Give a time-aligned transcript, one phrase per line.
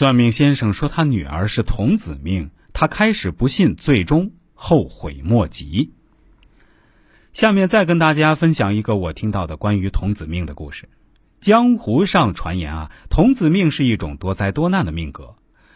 [0.00, 5.92] 算命先生说他女儿是童子命，他开始不信，最终后悔莫及。
[7.34, 10.88] 下面再跟大家分享一个我听到的关于童子命的故事。
[11.42, 15.34] 江湖上传言啊，童子命是一种多灾多难的命格，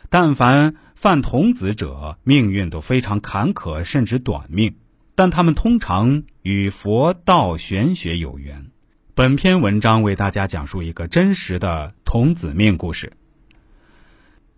[0.08, 4.76] 但凡犯童子者，命运都非常坎坷，甚至短命。
[5.14, 8.70] 但他们通常与佛道玄学有缘。
[9.14, 13.12] 本篇文章为大家讲述一个真实的童子命故事。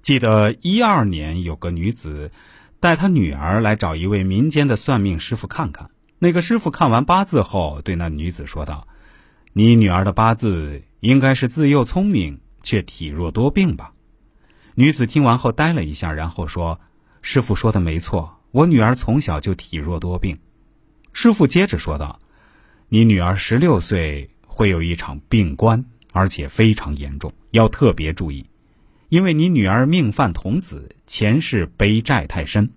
[0.06, 2.30] 记得一二年，有个女子
[2.78, 5.90] 带她女儿来找一位民间的算命师傅看看。
[6.20, 8.86] 那个师傅看完八字后，对那女子说道
[9.52, 13.94] ：“你女儿的八字应该是自幼聪明，却体弱多病吧？”
[14.76, 16.78] 女子听完后呆了一下，然后说
[17.20, 20.38] ：“师傅说的没错，我女儿从小就体弱多病。”
[21.12, 22.20] 师傅接着说道
[22.88, 28.46] ：“你女儿十六岁会有一场病关，而且非常严重，要特别注意，
[29.08, 32.72] 因为你女儿命犯童子，前世背债太深。”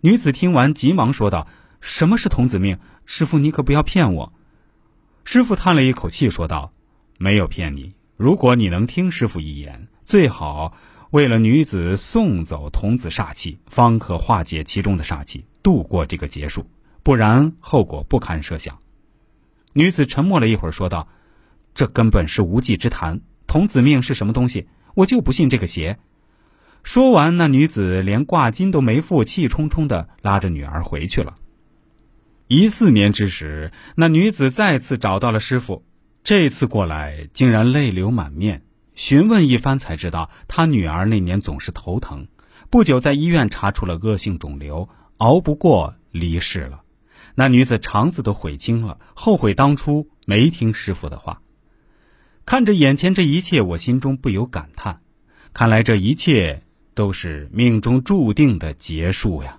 [0.00, 1.48] 女子听完，急忙说道。
[1.80, 2.78] 什么是童子命？
[3.06, 4.32] 师傅，你可不要骗我。
[5.22, 6.72] 师傅叹了一口气，说道
[7.18, 7.94] ：“没有骗你。
[8.16, 10.76] 如果你能听师傅一言，最好
[11.10, 16.68] 为了女子送走童子煞气，方可化解其中的煞气，度过这个劫数。
[17.04, 18.76] 不然，后果不堪设想。”
[19.72, 21.06] 女子沉默了一会儿，说道
[21.74, 23.20] ：“这根本是无稽之谈。
[23.46, 24.66] 童子命是什么东西？
[24.98, 25.98] 我就不信这个邪。”
[26.82, 31.36] 说完，那女子连挂金都没付，气冲冲的拉着女儿回去了。
[32.46, 35.84] 一四年之时，那女子再次找到了师傅，
[36.24, 38.62] 这次过来竟然泪流满面。
[38.94, 42.26] 询问一番才知道，她女儿那年总是头疼，
[42.70, 44.88] 不久在医院查出了恶性肿瘤，
[45.18, 46.80] 熬不过离世了。
[47.34, 51.42] 那女子肠子都悔青了，后悔当初没听师傅的话。
[52.48, 55.00] 看着眼前这一切，我心中不由感叹：
[55.52, 56.62] 看来这一切
[56.94, 59.58] 都是命中注定的结束呀。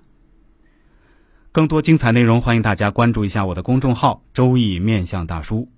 [1.51, 5.69] 更多精彩内容，欢迎大家关注一下我的公众号“周易面相大叔”。